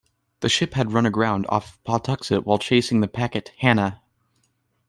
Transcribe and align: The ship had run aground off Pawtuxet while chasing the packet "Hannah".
The 0.39 0.49
ship 0.49 0.73
had 0.73 0.93
run 0.93 1.05
aground 1.05 1.45
off 1.49 1.77
Pawtuxet 1.83 2.43
while 2.43 2.57
chasing 2.57 3.01
the 3.01 3.07
packet 3.07 3.51
"Hannah". 3.59 4.01